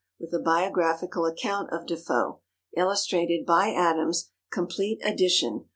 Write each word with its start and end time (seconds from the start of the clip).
With 0.19 0.33
a 0.33 0.39
Biographical 0.39 1.25
Account 1.27 1.69
of 1.71 1.85
Defoe. 1.85 2.39
Illustrated 2.75 3.45
by 3.45 3.71
Adams. 3.71 4.31
Complete 4.51 4.99
Edition. 5.05 5.65